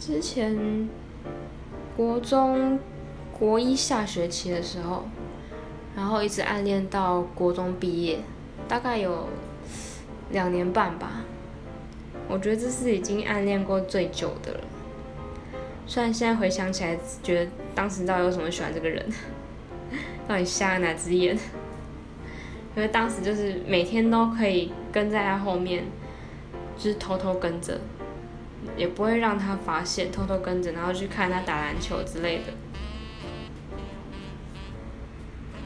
[0.00, 0.88] 之前
[1.94, 2.80] 国中
[3.38, 5.04] 国一下学期的时候，
[5.94, 8.20] 然后一直暗恋到国中毕业，
[8.66, 9.28] 大概有
[10.30, 11.22] 两年半吧。
[12.28, 14.60] 我觉得这是已经暗恋过最久的了。
[15.86, 19.04] 虽然现在回想起来，觉得当时到底为什么喜欢这个人，
[20.26, 21.36] 到底瞎了哪只眼？
[22.74, 25.84] 因为当时就是每天都可以跟在他后面，
[26.78, 27.78] 就是偷偷跟着，
[28.76, 32.52] 也不会让他发现，偷偷跟着，然后去看他打篮球之类的。